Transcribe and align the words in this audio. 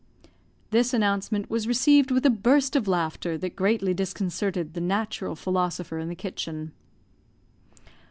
This 0.71 0.95
announcement 0.95 1.47
was 1.47 1.67
received 1.67 2.09
with 2.09 2.25
a 2.25 2.31
burst 2.31 2.75
of 2.75 2.87
laughter 2.87 3.37
that 3.37 3.55
greatly 3.55 3.93
disconcerted 3.93 4.73
the 4.73 4.81
natural 4.81 5.35
philosopher 5.35 5.99
in 5.99 6.09
the 6.09 6.15
kitchen. 6.15 6.71